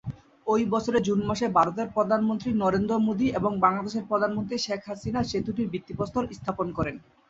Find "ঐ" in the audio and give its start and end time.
0.47-0.55